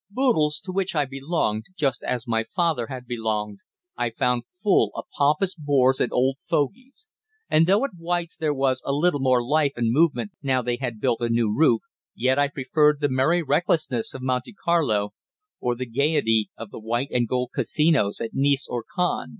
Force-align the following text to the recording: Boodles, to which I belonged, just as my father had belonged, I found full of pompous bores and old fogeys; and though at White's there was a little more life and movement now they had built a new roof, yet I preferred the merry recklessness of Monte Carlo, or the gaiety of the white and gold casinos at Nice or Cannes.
Boodles, 0.09 0.59
to 0.65 0.71
which 0.71 0.95
I 0.95 1.05
belonged, 1.05 1.65
just 1.77 2.03
as 2.03 2.25
my 2.27 2.43
father 2.55 2.87
had 2.87 3.05
belonged, 3.05 3.59
I 3.95 4.09
found 4.09 4.45
full 4.63 4.89
of 4.95 5.05
pompous 5.15 5.53
bores 5.53 6.01
and 6.01 6.11
old 6.11 6.37
fogeys; 6.49 7.05
and 7.51 7.67
though 7.67 7.85
at 7.85 7.91
White's 7.95 8.35
there 8.35 8.51
was 8.51 8.81
a 8.83 8.93
little 8.93 9.19
more 9.19 9.45
life 9.45 9.73
and 9.75 9.91
movement 9.91 10.31
now 10.41 10.63
they 10.63 10.77
had 10.77 10.99
built 11.01 11.21
a 11.21 11.29
new 11.29 11.55
roof, 11.55 11.83
yet 12.15 12.39
I 12.39 12.47
preferred 12.47 12.99
the 12.99 13.09
merry 13.09 13.43
recklessness 13.43 14.15
of 14.15 14.23
Monte 14.23 14.53
Carlo, 14.53 15.13
or 15.59 15.75
the 15.75 15.85
gaiety 15.85 16.49
of 16.57 16.71
the 16.71 16.79
white 16.79 17.09
and 17.11 17.27
gold 17.27 17.51
casinos 17.53 18.19
at 18.19 18.31
Nice 18.33 18.67
or 18.67 18.83
Cannes. 18.95 19.29